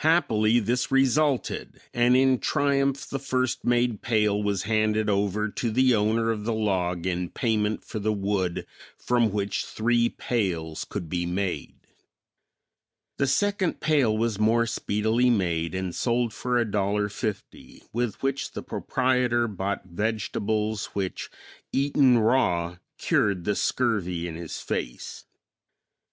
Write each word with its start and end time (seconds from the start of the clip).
Happily, 0.00 0.58
this 0.58 0.90
resulted 0.90 1.80
and 1.94 2.16
in 2.16 2.40
triumph 2.40 3.06
the 3.08 3.20
first 3.20 3.64
made 3.64 4.02
pail 4.02 4.42
was 4.42 4.64
handed 4.64 5.08
over 5.08 5.48
to 5.48 5.70
the 5.70 5.94
owner 5.94 6.32
of 6.32 6.42
the 6.42 6.52
log 6.52 7.06
in 7.06 7.28
payment 7.30 7.84
for 7.84 8.00
the 8.00 8.12
wood 8.12 8.66
from 8.98 9.30
which 9.30 9.64
three 9.64 10.08
pails 10.08 10.84
could 10.84 11.08
be 11.08 11.24
made. 11.24 11.76
The 13.18 13.28
second 13.28 13.78
pail 13.80 14.18
was 14.18 14.40
more 14.40 14.66
speedily 14.66 15.30
made 15.30 15.72
and 15.72 15.94
sold 15.94 16.34
for 16.34 16.56
$1.50 16.64 17.84
with 17.92 18.20
which 18.24 18.50
the 18.50 18.64
proprietor 18.64 19.46
bought 19.46 19.84
vegetables 19.86 20.86
which 20.94 21.30
eaten 21.72 22.18
raw 22.18 22.78
cured 22.98 23.44
the 23.44 23.54
scurvy 23.54 24.26
in 24.26 24.34
his 24.34 24.60
face. 24.60 25.26